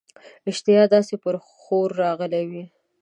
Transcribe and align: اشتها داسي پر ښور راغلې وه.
اشتها 0.49 0.83
داسي 0.93 1.15
پر 1.23 1.35
ښور 1.49 1.89
راغلې 2.03 2.43
وه. 2.49 2.63